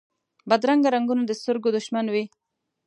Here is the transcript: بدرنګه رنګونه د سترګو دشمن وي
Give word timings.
بدرنګه 0.49 0.89
رنګونه 0.95 1.23
د 1.25 1.31
سترګو 1.39 1.69
دشمن 1.77 2.05
وي 2.13 2.25